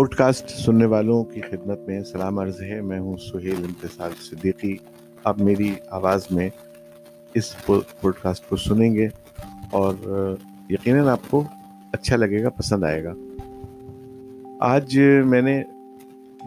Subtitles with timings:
[0.00, 4.76] Pod cost سننے والوں کی خدمت میں سلام عرض ہے۔ میں ہوں سہیل انتصار صدیقی۔
[5.24, 6.50] اب میری آواز میں
[7.34, 9.08] اس پوڈ کاسٹ کو سنیں گے
[9.72, 9.94] اور
[10.70, 11.44] یقیناً آپ کو
[11.92, 13.12] اچھا لگے گا، پسند آئے گا۔
[14.60, 15.62] آج میں نے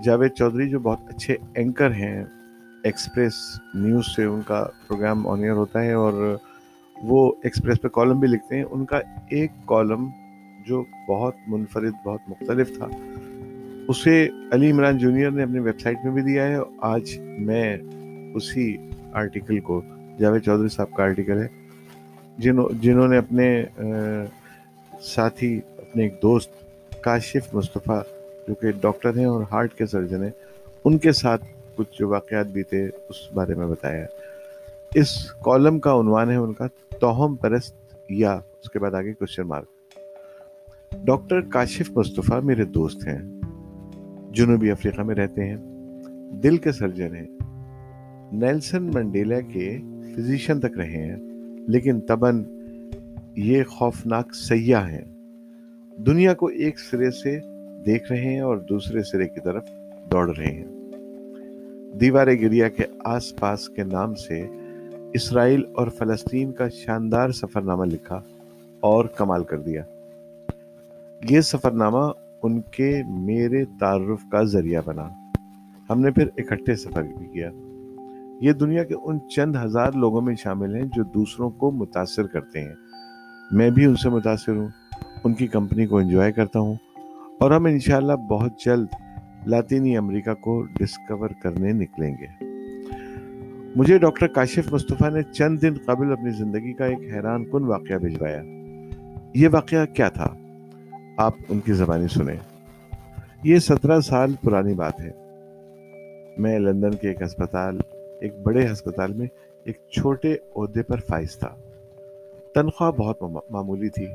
[0.03, 2.25] جاوید چودھری جو بہت اچھے اینکر ہیں،
[2.83, 3.33] ایکسپریس
[3.73, 6.37] نیوز سے ان کا پروگرام آن ایئر ہوتا ہے اور
[7.03, 8.97] وہ ایکسپریس پہ کالم بھی لکھتے ہیں۔ ان کا
[9.29, 10.09] ایک کالم
[10.67, 12.87] جو بہت منفرد، بہت مختلف تھا۔
[13.89, 17.77] اسے علی عمران جونیئر نے اپنی ویب سائٹ میں بھی دیا ہے آج میں
[18.35, 18.75] اسی
[19.13, 19.81] آرٹیکل کو
[20.19, 21.47] جاوید چودھری صاحب کا آرٹیکل ہے،
[22.37, 23.65] جنہوں جنہوں نے اپنے
[25.01, 26.49] ساتھی، اپنے ایک دوست
[27.03, 27.99] کاشف مصطفیٰ،
[28.47, 30.31] جو کہ ڈاکٹر ہیں اور ہارٹ کے سرجن ہیں،
[30.85, 31.43] ان کے ساتھ
[31.75, 34.05] کچھ جو واقعات بھی تھے، اس بارے میں بتایا۔
[34.95, 36.67] اس کالم کا عنوان ہے ان کا،
[36.99, 37.75] توہم پرست
[38.09, 39.99] یا، اس کے بعد آگے question mark
[41.05, 43.21] doctor Kashif Mustafa میرے دوست ہیں۔
[44.33, 45.57] جنوبی افریقہ میں رہتے ہیں۔
[46.31, 47.27] دل کے سرجن ہیں
[48.31, 49.77] نیلسن منڈیلا کے
[50.15, 51.17] فزیشین تک رہے ہیں،
[51.67, 52.43] لیکن تبن
[53.35, 55.05] یہ خوفناک سیاح ہیں۔
[55.97, 57.39] دنیا کو ایک سرے سے
[57.85, 59.63] دیکھ رہے ہیں اور دوسرے سرے کی طرف
[60.11, 60.65] دوڑ رہے ہیں۔
[61.99, 64.47] دیوار گریا کے آس پاس کے نام سے
[65.13, 68.21] اسرائیل اور فلسطین کا شاندار سفر نامہ لکھا
[68.79, 69.83] اور کمال کر دیا۔
[71.29, 72.11] یہ سفر نامہ
[72.43, 75.09] ان کے میرے تعارف کا ذریعہ بنا۔
[75.89, 77.51] ہم نے پھر اکٹھے سفر بھی کیا۔
[78.41, 82.61] یہ دنیا کے ان چند ہزار لوگوں میں شامل ہیں جو دوسروں کو متاثر کرتے
[82.61, 82.73] ہیں۔
[83.51, 84.67] میں بھی ان سے متاثر ہوں،
[85.23, 86.75] ان کی کمپنی کو انجوائے کرتا ہوں
[87.39, 88.87] اور ہم انشاءاللہ بہت جلد
[89.47, 92.45] لاطینی امریکہ کو ڈسکور کرنے نکلیں گے۔
[93.75, 97.97] مجھے ڈاکٹر کاشف مصطفیٰ نے چند دن قبل اپنی زندگی کا ایک حیران کن واقعہ
[97.97, 98.43] بھجوایا۔
[99.35, 100.33] یہ واقعہ کیا تھا؟
[101.17, 102.35] آپ ان کی زبانی سنیں۔
[103.43, 105.11] یہ سترہ سال پرانی بات ہے۔
[106.37, 107.77] میں لندن کے ایک ہسپتال،
[108.21, 109.27] ایک بڑے ہسپتال میں
[109.63, 111.55] ایک چھوٹے عہدے پر فائز تھا۔
[112.55, 114.07] تنخواہ بہت معمولی تھی۔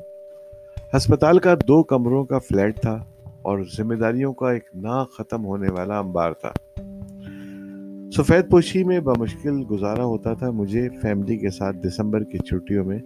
[0.96, 3.04] ہسپتال کا دو کمروں کا فلیٹ تھا
[3.42, 6.52] اور ذمہ داریوں کا ایک نا ختم ہونے والا انبار تھا۔
[8.16, 12.98] سفید پوشی میں بمشکل گزارا ہوتا تھا۔ مجھے فیملی کے ساتھ دسمبر کی چھٹیوں میں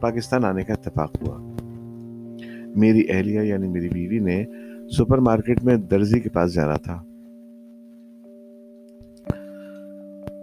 [0.00, 1.55] پاکستان آنے کا اتفاق ہوا۔
[2.76, 4.44] میری اہلیہ یعنی میری بیوی نے
[4.96, 7.02] سپر مارکیٹ میں درزی کے پاس جانا تھا۔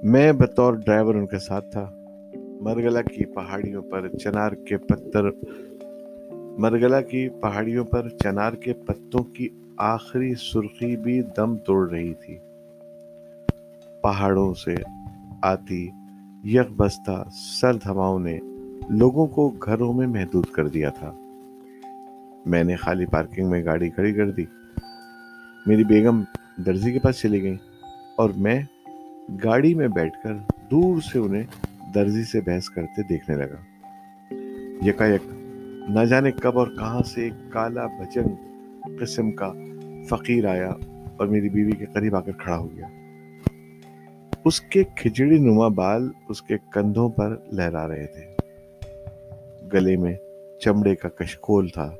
[0.03, 1.91] میں بطور ڈرائیور ان کے ساتھ تھا۔
[2.61, 5.29] مرگلا کی پہاڑیوں پر چنار کے پتھر
[6.33, 12.37] مرگلا کی پہاڑیوں پر چنار کے پتوں کی آخری سرخی بھی دم توڑ رہی تھی۔
[14.01, 14.75] پہاڑوں سے
[15.41, 15.89] آتی
[16.43, 17.23] یک بستہ
[17.61, 18.39] سرد ہواؤں نے
[18.89, 21.13] لوگوں کو گھروں میں محدود کر دیا تھا۔
[22.45, 24.45] میں نے خالی پارکنگ میں گاڑی کھڑی کر دی۔
[25.65, 26.23] میری بیگم
[26.65, 27.57] درزی کے پاس چلی گئی
[28.17, 28.61] اور میں
[29.43, 30.33] گاڑی میں بیٹھ کر
[30.71, 31.43] دور سے انہیں
[31.95, 33.55] درزی سے بحث کرتے دیکھنے لگا۔
[34.85, 35.33] یکا یک
[35.89, 38.35] نہ جانے کب اور کہاں سے ایک کالا بجنگ
[38.99, 39.53] قسم کا
[40.09, 40.69] فقیر آیا
[41.17, 42.87] اور میری بیوی کے قریب آ کر کھڑا ہو گیا۔
[44.45, 48.35] اس کے کھچڑی نما بال اس کے کندھوں پر لہرا رہے تھے۔
[49.73, 50.15] گلے میں
[50.59, 51.91] چمڑے کا کشکول تھا۔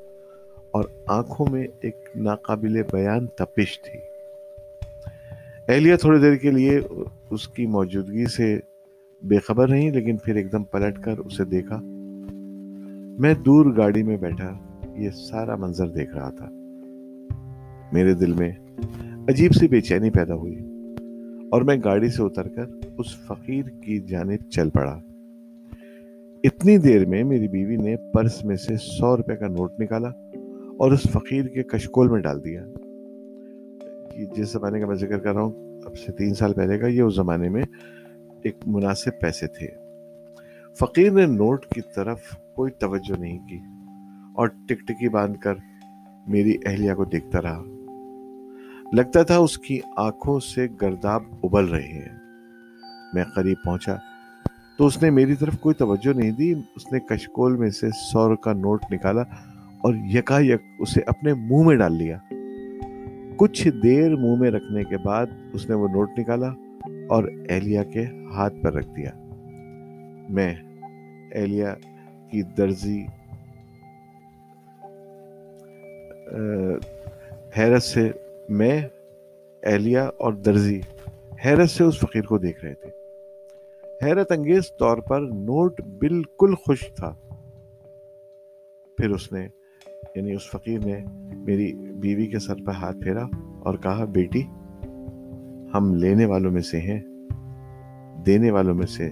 [0.73, 4.00] اور آنکھوں میں ایک ناقابل بیان تپش تھی۔
[5.67, 6.79] اہلیہ تھوڑی دیر کے لیے
[7.29, 8.59] اس کی موجودگی سے
[9.23, 11.79] بے خبر نہیں لیکن پھر ایک دم پلٹ کر اسے دیکھا۔
[13.19, 14.53] میں دور گاڑی میں بیٹھا،
[14.97, 16.50] یہ سارا منظر دیکھ رہا تھا۔
[17.91, 18.51] میرے دل میں
[19.28, 20.59] عجیب سی بے چینی پیدا ہوئی
[21.51, 22.66] اور میں گاڑی سے اتر کر
[22.97, 25.00] اس فقیر کی جانب چل پڑا۔
[26.44, 30.09] اتنی دیر میں میری بیوی نے پرس میں سے سو روپے کا نوٹ نکالا۔
[30.79, 32.66] اور اس فقیر کے کشکول میں ڈال دیا۔
[34.35, 37.01] جس زمانے کا میں ذکر کر رہا ہوں، اب سے تین سال پہلے کا، یہ
[37.01, 37.63] اس زمانے میں
[38.44, 39.67] ایک مناسب پیسے تھے۔
[40.79, 42.19] فقیر نے نوٹ کی طرف
[42.56, 43.59] کوئی توجہ نہیں کی
[44.36, 45.53] اور ٹک ٹکی باندھ کر
[46.27, 47.63] میری اہلیہ کو دیکھتا رہا۔
[48.94, 52.19] لگتا تھا اس کی آنکھوں سے گرداب ابل رہے ہیں۔
[53.13, 53.95] میں قریب پہنچا
[54.77, 58.36] تو اس نے میری طرف کوئی توجہ نہیں دی۔ اس نے کشکول میں سے سو
[58.36, 59.24] کا نوٹ نکالا۔
[59.83, 62.18] اور یکا یک اسے اپنے منہ میں ڈال لیا۔
[63.38, 66.47] کچھ دیر منہ میں رکھنے کے بعد اس نے وہ نوٹ نکالا
[67.09, 69.12] اور اہلیہ کے ہاتھ پر رکھ دیا۔
[70.30, 70.56] میں
[71.31, 71.68] اہلیہ
[72.31, 73.06] کی درزی
[77.57, 78.12] حیرت سے
[78.50, 78.81] میں
[79.63, 80.80] اہلیہ اور درزی،
[81.45, 82.89] حیرت سے اس فقیر کو دیکھ رہے تھے۔
[84.06, 87.15] حیرت انگیز طور پر نوٹ بالکل خوش تھا۔
[88.97, 89.47] پھر اس نے
[90.15, 93.25] یعنی اس فقیر نے میری بیوی کے سر پہ ہاتھ پھیرا
[93.59, 94.41] اور کہا، بیٹی،
[95.73, 97.00] ہم لینے والوں میں سے ہیں،
[98.25, 99.09] دینے والوں میں سے۔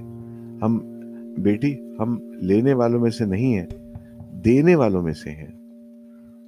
[0.62, 0.78] ہم،
[1.38, 3.68] بیٹی، ہم لینے والوں میں سے نہیں ہیں،
[4.32, 5.52] دینے والوں میں سے ہیں۔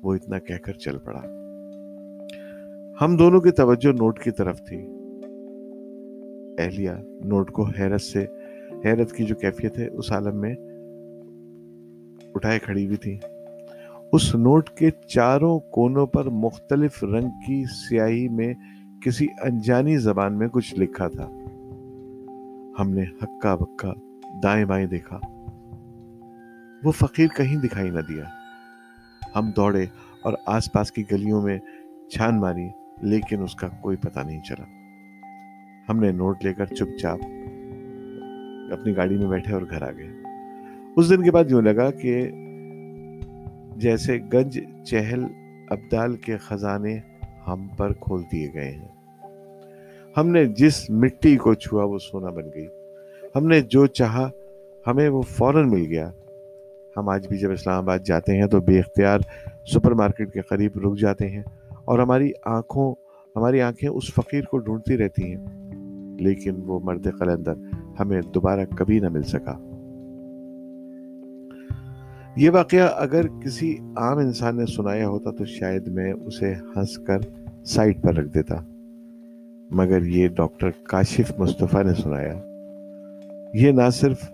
[0.04, 1.22] وہ اتنا کہہ کر چل پڑا۔
[3.02, 4.78] ہم دونوں کی توجہ نوٹ کی طرف تھی۔
[6.58, 6.92] اہلیہ،
[7.26, 8.26] نوٹ کو حیرت سے،
[8.86, 10.56] حیرت کی جو کیفیت ہے، اس عالم میں
[12.36, 13.18] اٹھائے کھڑی ہوئی تھی
[14.14, 18.54] اس نوٹ کے چاروں کونوں پر مختلف رنگ کی سیاہی میں
[19.02, 21.30] کسی انجانی زبان میں کچھ لکھا تھا۔
[22.80, 23.94] ہم نے ہکا بکا
[24.44, 25.20] دائیں بائیں دیکھا۔
[26.84, 28.24] وہ فقیر کہیں دکھائی نہ دیا۔
[29.36, 29.86] ہم دوڑے
[30.22, 31.60] اور آس پاس کی گلیوں میں
[32.12, 32.70] چھان ماری،
[33.02, 34.66] لیکن اس کا کوئی پتہ نہیں چلا۔
[35.90, 37.20] ہم نے نوٹ لے کر چپ چاپ
[38.72, 40.10] اپنی گاڑی میں بیٹھے اور گھر آ گئے۔
[40.96, 42.32] اس دن کے بعد یوں لگا کہ
[43.78, 45.24] جیسے گنج چہل
[45.70, 47.00] ابدال کے خزانے
[47.48, 48.88] ہم پر کھول دیے گئے ہیں۔
[50.18, 52.68] ہم نے جس مٹی کو چھوا وہ سونا بن گئی۔
[53.36, 54.30] ہم نے جو چاہا
[54.88, 56.12] ہمیں وہ فوراً مل گیا۔
[56.98, 59.20] ہم آج بھی جب اسلام آباد جاتے ہیں تو بے اختیار
[59.74, 61.44] سپر مارکیٹ کے قریب رک جاتے ہیں
[61.86, 62.96] اور ہماری آنکھوں،
[63.36, 65.46] ہماری آنکھیں اس فقیر کو ڈھونڈتی رہتی ہیں۔
[66.20, 67.54] لیکن وہ مرد قلندر
[68.00, 69.73] ہمیں دوبارہ کبھی نہ مل سکا۔
[72.36, 77.18] یہ واقعہ اگر کسی عام انسان نے سنایا ہوتا تو شاید میں اسے ہنس کر
[77.66, 78.56] سائٹ پر رکھ دیتا۔
[79.72, 82.34] مگر یہ ڈاکٹر کاشف مصطفیٰ نے سنایا۔
[83.54, 84.32] یہ نہ صرف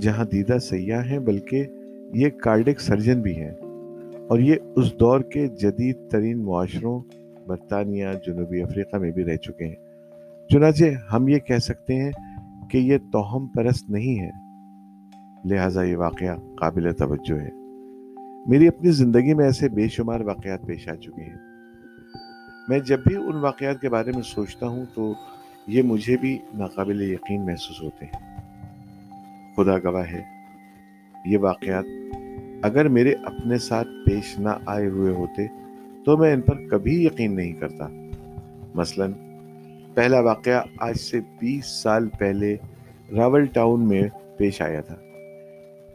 [0.00, 1.64] جہاں دیدہ سیاح ہیں بلکہ
[2.14, 3.52] یہ کارڈک سرجن بھی ہیں۔
[4.28, 7.00] اور یہ اس دور کے جدید ترین معاشروں،
[7.46, 9.76] برطانیہ، جنوبی افریقہ میں بھی رہ چکے ہیں۔
[10.48, 12.12] چنانچہ ہم یہ کہہ سکتے ہیں
[12.70, 14.43] کہ یہ توہم پرست نہیں ہے
[15.44, 17.50] لہٰذا یہ واقعہ قابل توجہ ہے۔
[18.46, 21.36] میری اپنی زندگی میں ایسے بے شمار واقعات پیش آ چکے ہیں۔
[22.68, 25.12] میں جب بھی ان واقعات کے بارے میں سوچتا ہوں تو
[25.66, 28.40] یہ مجھے بھی ناقابل یقین محسوس ہوتے ہیں۔
[29.56, 30.22] خدا گواہ ہے،
[31.26, 31.84] یہ واقعات
[32.62, 35.46] اگر میرے اپنے ساتھ پیش نہ آئے ہوئے ہوتے
[36.04, 37.88] تو میں ان پر کبھی یقین نہیں کرتا۔
[38.74, 39.06] مثلا،
[39.94, 42.56] پہلا واقعہ آج سے بیس سال پہلے
[43.16, 44.02] راول ٹاؤن میں
[44.36, 44.96] پیش آیا تھا۔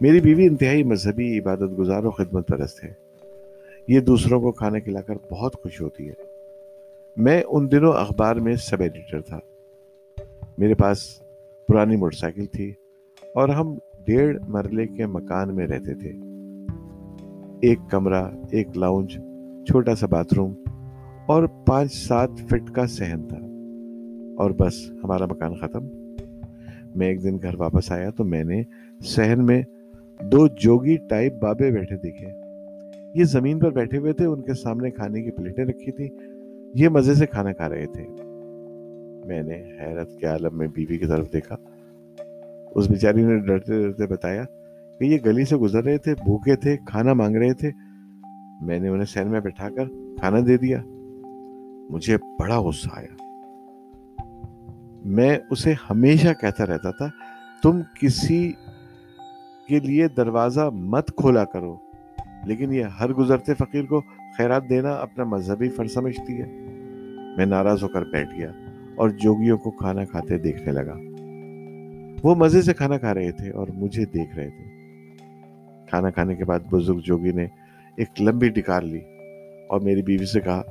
[0.02, 2.94] میری بیوی انتہائی مذہبی عبادت گزار و خدمت پرست ہے۔
[3.88, 6.14] یہ دوسروں کو کھانا کھلا کر بہت خوش ہوتی ہے۔
[7.18, 9.40] میں ان دنوں اخبار میں سب ایڈیٹر تھا۔
[10.58, 11.20] میرے پاس
[11.68, 12.74] پرانی موٹر سائیکل تھی
[13.36, 16.12] اور ہم ڈیڑھ مرلے کے مکان میں رہتے تھے۔
[17.62, 19.12] ایک کمرہ، ایک لاؤنج،
[19.68, 20.54] چھوٹا سا باتھ روم
[21.28, 23.38] اور پانچ سات فٹ کا سہن تھا۔
[24.38, 25.86] اور بس ہمارا مکان ختم۔
[26.96, 28.64] میں ایک دن گھر واپس آیا تو میں نے
[29.04, 29.64] سہن میں
[30.22, 32.28] دو جوگی ٹائپ بابے بیٹھے دیکھے۔
[33.16, 36.10] یہ زمین پر بیٹھے ہوئے تھے، ان کے سامنے کھانے کی پلیٹیں رکھی تھی
[36.74, 38.08] یہ مزے سے کھانا کھا رہے تھے۔
[39.26, 41.56] میں نے حیرت کے عالم میں بیوی کی طرف دیکھا۔
[42.76, 44.44] اس بیچاری نے ڈرتے ڈرتے بتایا
[45.00, 47.72] کہ یہ گلی سے گزر رہے تھے، بھوکے تھے، کھانا مانگ رہے تھے۔
[48.62, 49.86] میں نے انہیں سین میں بٹھا کر
[50.20, 50.82] کھانا دے دیا۔
[51.90, 53.24] مجھے بڑا غصہ آیا۔
[55.06, 57.08] میں اسے ہمیشہ کہتا رہتا تھا،
[57.64, 58.52] تم کسی
[59.70, 61.76] کے لیے دروازہ مت کھولا کرو۔
[62.46, 64.02] لیکن یہ ہر گزرتے فقیر کو
[64.38, 66.46] خیرات دینا اپنا مذہبی فرض سمجھتی ہے۔
[67.38, 68.52] میں ناراض ہو کر بیٹھ گیا
[68.96, 70.94] اور جوگیوں کو کھانا کھاتے دیکھنے لگا۔
[72.24, 74.64] وہ مزے سے کھانا کھا رہے تھے اور مجھے دیکھ رہے تھے۔
[75.90, 77.46] کھانا کھانے کے بعد بزرگ جوگی نے
[77.98, 79.02] ایک لمبی ڈکار لی
[79.70, 80.62] اور میری بیوی سے کہا،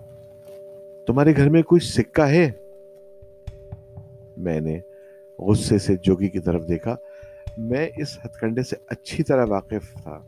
[1.06, 2.50] تمہارے گھر میں کوئی سکہ ہے؟
[4.36, 4.78] میں نے
[5.38, 6.96] غصے سے جوگی کی طرف دیکھا
[7.58, 10.20] میں اس ہتھ کنڈے سے اچھی طرح واقف تھا۔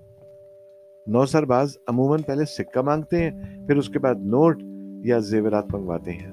[1.06, 4.62] نوسر باز عموماً پہلے سکہ مانگتے ہیں، پھر اس کے بعد نوٹ
[5.04, 6.30] یا زیورات منگواتے ہیں۔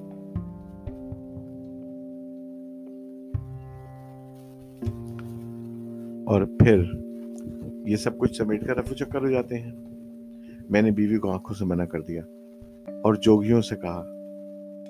[6.26, 6.84] اور پھر
[7.88, 9.72] یہ سب کچھ سمیٹ کر رفو چکر ہو جاتے ہیں۔
[10.70, 12.22] میں نے بیوی کو آنکھوں سے منع کر دیا
[13.04, 14.04] اور جوگیوں سے کہا،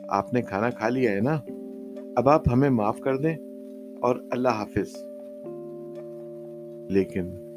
[0.09, 1.41] آپ نے کھانا کھا لیا ہے نا؟
[2.15, 3.37] اب آپ ہمیں معاف کر دیں
[4.01, 4.95] اور اللہ حافظ۔
[6.89, 7.47] لیکن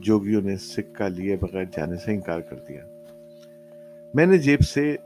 [0.00, 2.84] جوگیوں نے سکہ لیے بغیر جانے سے انکار کر دیا۔
[4.14, 4.96] میں نے جیب سے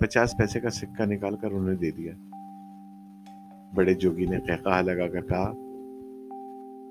[0.00, 2.12] پچاس پیسے کا سکہ نکال کر انہیں دے دیا۔
[3.74, 5.52] بڑے جوگی نے قہقہ لگا کر کہا،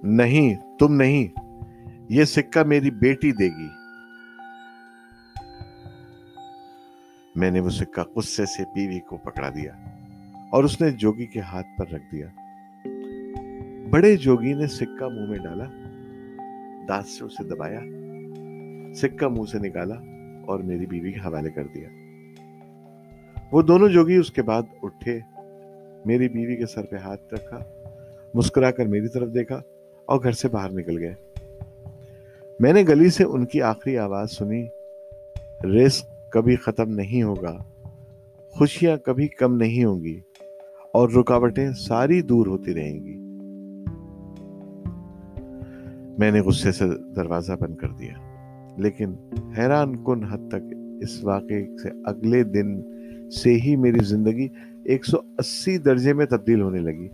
[0.04, 1.40] نہیں، تم نہیں،
[2.10, 3.68] یہ سکہ میری بیٹی دے گی۔
[7.36, 9.74] میں نے وہ سکہ غصے سے بیوی کو پکڑا دیا
[10.52, 12.28] اور اس نے جوگی کے ہاتھ پر رکھ دیا۔
[13.90, 15.66] بڑے جوگی نے سکہ منہ میں ڈالا۔
[16.88, 17.80] دانت سے اسے دبایا،
[18.94, 19.96] سکہ منہ سے نکالا
[20.48, 21.90] اور میری بیوی کے حوالے کر دیا۔
[23.52, 25.20] وہ دونوں جوگی اس کے بعد اٹھے،
[26.06, 27.60] میری بیوی کے سر پہ ہاتھ رکھا،
[28.34, 29.62] مسکرا کر میری طرف دیکھا
[30.06, 31.14] اور گھر سے باہر نکل گئے۔
[32.60, 34.68] میں نے گلی سے ان کی آخری آواز سنی
[35.64, 37.58] ریس کبھی ختم نہیں ہوگا،
[38.50, 40.20] خوشیاں کبھی کم نہیں ہوں گی
[40.94, 43.17] اور رکاوٹیں ساری دور ہوتی رہیں گی۔
[46.18, 48.14] میں نے غصے سے دروازہ بند کر دیا۔
[48.78, 49.16] لیکن
[49.58, 52.82] حیران کن حد تک اس واقعے سے اگلے دن
[53.30, 54.48] سے ہی میری زندگی
[54.84, 57.10] ایک سو اسی درجے میں تبدیل ہونے لگی۔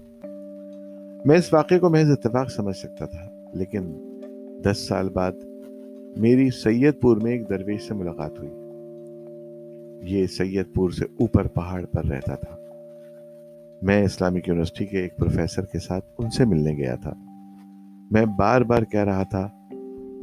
[1.26, 3.82] میں اس واقعے کو محض اتفاق سمجھ سکتا تھا، لیکن
[4.64, 5.32] دس سال بعد
[6.18, 8.50] میری سید پور میں ایک درویش سے ملاقات ہوئی۔
[10.02, 12.56] یہ سید پور سے اوپر پہاڑ پر رہتا تھا۔
[13.82, 17.14] میں اسلامک یونیورسٹی کے ایک پروفیسر کے ساتھ ان سے ملنے گیا تھا۔
[18.14, 19.48] میں بار بار کہہ رہا تھا،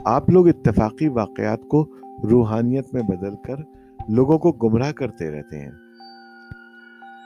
[0.04, 1.84] آپ لوگ اتفاقی واقعات کو
[2.30, 3.56] روحانیت میں بدل کر
[4.08, 5.70] لوگوں کو گمراہ کرتے رہتے ہیں۔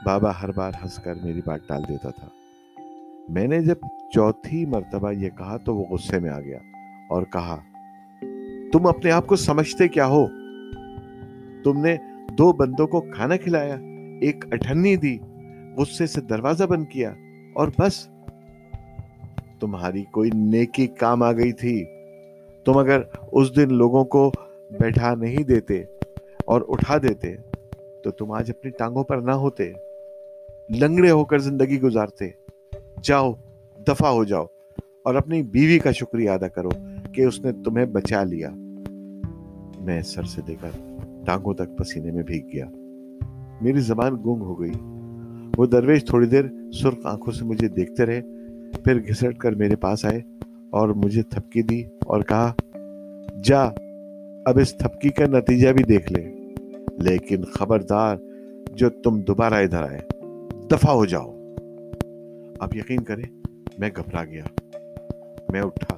[0.05, 2.29] بابا ہر بار ہنس کر میری بات ٹال دیتا تھا۔
[3.29, 3.75] میں نے جب
[4.13, 6.59] چوتھی مرتبہ یہ کہا تو وہ غصے میں آ گیا
[7.11, 7.57] اور کہا،
[8.73, 10.27] تم اپنے آپ کو سمجھتے کیا ہو؟
[11.65, 11.97] تم نے
[12.39, 13.77] دو بندوں کو کھانا کھلایا،
[14.21, 15.19] ایک اٹھنی دی،
[15.77, 17.13] غصے سے دروازہ بند کیا
[17.55, 18.09] اور بس
[19.65, 21.85] تمہاری کوئی نیکی کام آ گئی تھی۔
[22.65, 23.01] تم اگر
[23.33, 24.33] اس دن لوگوں کو
[24.81, 25.83] بیٹھا نہیں دیتے
[26.47, 27.37] اور اٹھا دیتے،
[28.05, 29.73] تو تم آج اپنی ٹانگوں پر نہ ہوتے،
[30.79, 32.29] لنگڑے ہو کر زندگی گزارتے۔
[33.03, 33.33] جاؤ،
[33.89, 34.45] دفع ہو جاؤ
[35.05, 36.69] اور اپنی بیوی کا شکریہ ادا کرو
[37.13, 38.51] کہ اس نے تمہیں بچا لیا۔
[39.81, 40.71] میں سر سے دے کر
[41.27, 42.67] ٹانگوں تک پسینے میں بھیگ گیا۔
[43.61, 44.73] میری زبان گنگ ہو گئی۔
[45.57, 46.45] وہ درویش تھوڑی دیر
[46.83, 48.21] سرخ آنکھوں سے مجھے دیکھتے رہے۔
[48.85, 50.21] پھر گھسٹ کر میرے پاس آئے
[50.71, 52.53] اور مجھے تھپکی دی اور کہا،
[53.45, 53.63] جا،
[54.47, 56.35] اب اس تھپکی کا نتیجہ بھی دیکھ لے۔
[56.99, 58.17] لیکن خبردار،
[58.71, 60.01] جو تم دوبارہ ادھر آئے،
[60.71, 61.33] دفع ہو جاؤ۔
[62.61, 63.43] اب یقین کریں،
[63.79, 64.43] میں گھبرا گیا۔
[65.49, 65.95] میں اٹھا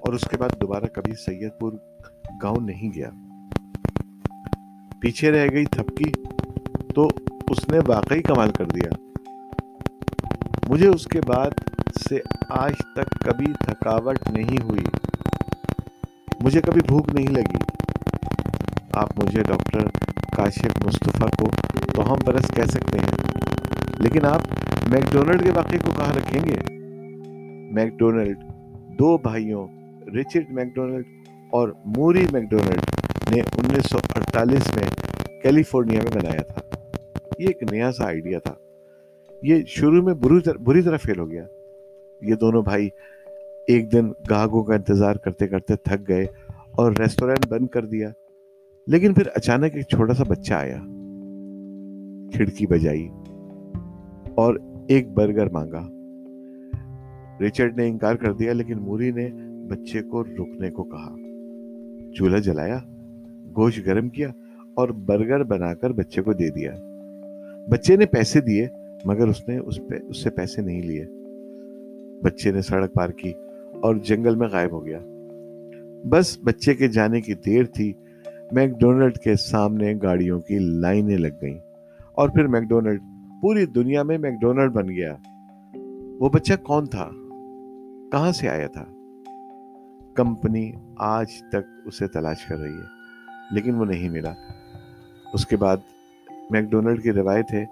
[0.00, 1.72] اور اس کے بعد دوبارہ کبھی سید پور
[2.42, 3.10] گاؤں نہیں گیا۔
[5.00, 6.12] پیچھے رہ گئی تھپکی
[6.94, 7.08] تو
[7.50, 8.90] اس نے واقعی کمال کر دیا۔
[10.68, 11.65] مجھے اس کے بعد
[12.08, 14.84] سے آج تک کبھی تھکاوٹ نہیں ہوئی۔
[16.40, 17.56] مجھے کبھی بھوک نہیں لگی۔
[18.92, 19.80] آپ مجھے ڈاکٹر
[20.36, 21.50] کاشف مصطفیٰ کو
[21.94, 23.06] تو ہم برس کہہ سکتے ہیں۔
[23.98, 24.40] لیکن آپ
[24.88, 26.74] میک ڈونلڈ کے واقعے کو کہاں رکھیں گے؟
[27.72, 28.38] میک ڈونلڈ
[28.98, 29.68] دو بھائیوں،
[30.20, 31.04] رچرڈ میک ڈونلڈ
[31.50, 32.80] اور موری میک ڈونلڈ
[33.30, 34.86] نے انیس سو اڑتالیس میں
[35.42, 36.60] کیلیفورنیا میں بنایا تھا۔
[37.38, 38.54] یہ ایک نیا سا آئیڈیا تھا۔
[39.42, 40.14] یہ شروع میں
[40.58, 41.44] بری طرح فیل ہو گیا۔
[42.20, 42.88] یہ دونوں بھائی
[43.66, 46.26] ایک دن گاہکوں کا انتظار کرتے کرتے تھک گئے
[46.70, 48.10] اور ریسٹورینٹ بند کر دیا۔
[48.86, 50.76] لیکن پھر اچانک ایک چھوٹا سا بچہ آیا،
[52.32, 53.08] کھڑکی بجائی
[54.34, 54.54] اور
[54.88, 55.88] ایک برگر مانگا۔
[57.40, 59.28] ریچرڈ نے انکار کر دیا، لیکن موری نے
[59.68, 61.14] بچے کو رکنے کو کہا۔
[62.12, 62.78] چولہا جلایا،
[63.56, 64.28] گوشت گرم کیا
[64.74, 66.72] اور برگر بنا کر بچے کو دے دیا۔
[67.68, 68.68] بچے نے پیسے دیے،
[69.04, 71.04] مگر اس نے اس پہ، اس سے پیسے نہیں لیے۔
[72.22, 73.32] بچے نے سڑک پار کی
[73.82, 74.98] اور جنگل میں غائب ہو گیا۔
[76.04, 77.92] بس بچے کے جانے کی دیر تھی۔
[78.52, 81.58] میک ڈونلڈ کے سامنے گاڑیوں کی لائنیں لگ گئیں
[82.12, 83.00] اور پھر میک ڈونلڈ
[83.42, 85.16] پوری دنیا میں میک ڈونلڈ بن گیا۔
[86.20, 87.10] وہ بچہ کون تھا؟
[88.12, 88.84] کہاں سے آیا تھا؟
[90.14, 92.86] کمپنی آج تک اسے تلاش کر رہی ہے،
[93.50, 94.32] لیکن وہ نہیں ملا۔
[95.34, 95.76] اس کے بعد
[96.50, 97.64] میک ڈونلڈ کی روایت ہے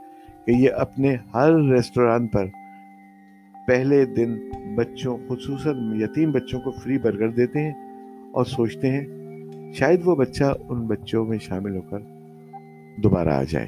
[0.47, 2.45] کہ یہ اپنے ہر ریسٹوران پر
[3.67, 7.73] پہلے دن بچوں، خصوصاً یتیم بچوں کو فری برگر دیتے ہیں
[8.33, 9.07] اور سوچتے ہیں
[9.73, 11.99] شاید وہ بچہ ان بچوں میں شامل ہو کر
[12.97, 13.67] دوبارہ آ جائے۔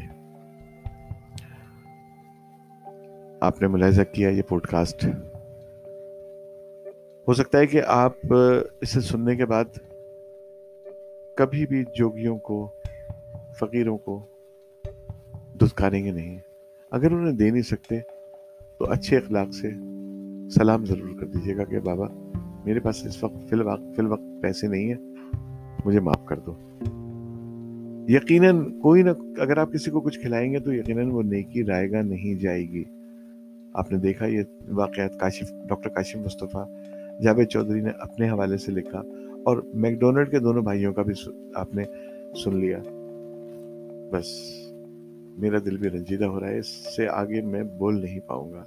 [3.40, 5.04] آپ نے ملاحظہ کیا یہ پوڈ کاسٹ
[7.28, 8.12] ہو سکتا ہے کہ آپ
[8.80, 9.64] اسے سننے کے بعد
[11.36, 12.68] کبھی بھی جوگیوں کو،
[13.58, 14.26] فقیروں کو
[15.60, 16.38] دھتکاریں گے نہیں۔
[16.90, 18.00] اگر انہیں دے نہیں سکتے
[18.78, 19.70] تو اچھے اخلاق سے
[20.50, 22.06] سلام ضرور کر دیجیے گا کہ بابا،
[22.64, 25.14] میرے پاس اس وقت فی الوقت فی الوقت پیسے نہیں ہیں،
[25.84, 26.54] مجھے معاف کر دو۔
[28.08, 31.90] یقیناً کوئی نہ، اگر آپ کسی کو کچھ کھلائیں گے تو یقیناً وہ نیکی رائے
[31.90, 32.84] گا نہیں جائے گی۔
[33.74, 36.64] آپ نے دیکھا یہ واقعات کاشف، ڈاکٹر کاشف مصطفیٰ
[37.22, 39.02] جاوید چودھری نے اپنے حوالے سے لکھا
[39.44, 41.82] اور میک ڈونلڈ کے دونوں بھائیوں کا بھی آپ نے
[42.44, 42.78] سن لیا۔
[44.12, 44.52] بس۔
[45.36, 48.64] میرا دل بھی رنجیدہ ہو رہا ہے، اس سے آگے میں بول نہیں پاؤں گا۔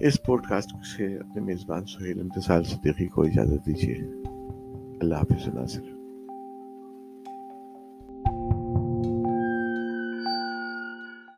[0.00, 3.94] اس پوڈ کاسٹ سے اپنے میزبان سہیل امتسال صدیقی کو اجازت دیجیے۔
[5.00, 5.95] اللہ حافظ ناصر